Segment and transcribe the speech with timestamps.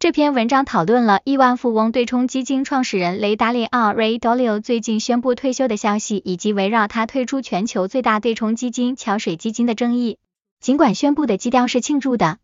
[0.00, 10.16] 这篇文章讨论了亿万富翁对冲基金创始人雷达利奥 （Ray Dalio） 最近宣布退休的消息，以及围绕他退出全球最大对冲基金桥水基金的争议。
[10.58, 12.38] 尽管宣布的基调是庆祝的，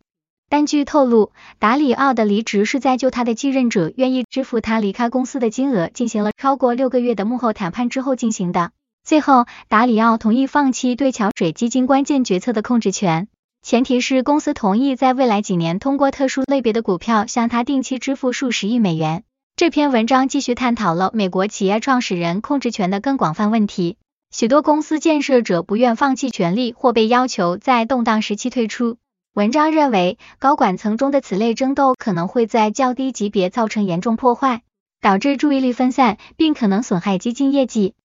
[0.49, 8.69] 但据透露，达里奥的离职是在就他的继任者愿意支付他离开公司的金额进行了超过六个月的幕后谈判之后进行的。
[9.03, 13.27] 最后，达里奥同意放弃对桥水基金关键决策的控制权，
[13.67, 19.25] 前提是公司同意在未来几年通过特殊类别的股票向他定期支付数十亿美元。
[19.57, 23.97] 这篇文章继续探讨了美国企业创始人控制权的更广泛问题。
[24.31, 28.95] 许多公司建设者不愿放弃权利，或被要求在动荡时期退出。
[29.33, 34.61] 文章认为，高管层中的此类争斗可能会在较低级别造成严重破坏，
[35.01, 37.95] 导致注意力分散，并可能损害基金业绩。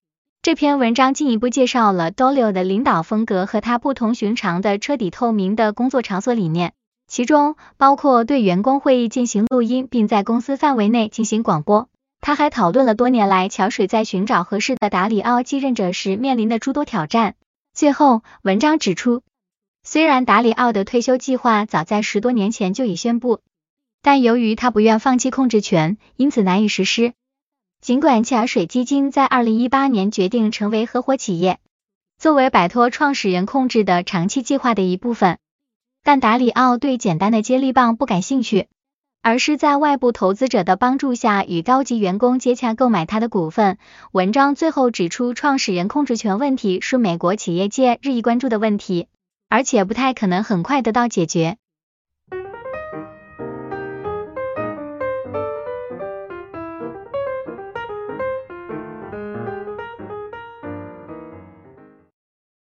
[0.43, 6.73] 这篇文章进一步介绍了 Dolio 的领导风格和他不同寻常的彻底透明的工作场所理念，
[7.07, 11.87] 其中包括对员工会议进行录音，并在公司范围内进行广播。
[12.19, 17.35] 他还讨论了多年来桥水在寻找合适的达里奥继任者时面临的诸多挑战。
[17.73, 19.21] 最后，文章指出，
[19.81, 23.39] 虽然达里奥的退休计划早在十多年前就已宣布，
[24.01, 27.13] 但由于他不愿放弃控制权，因此难以实施。
[27.83, 31.59] 尽管桥水基金在二零一八年决定成为合伙企业，
[32.17, 35.37] 作为摆脱创始人控制的长期计划的一部分，
[36.01, 38.69] 但达里奥对简单的接力棒不感兴趣。
[39.21, 43.77] 而是在外部投资者的帮助下，与高级员工接洽购买他的股份。
[44.13, 49.07] 文章最后指出，创始人控制权问题是美国企业界日益关注的问题，
[49.49, 51.57] 而且不太可能很快得到解决。